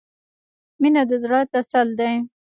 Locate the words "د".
1.09-1.11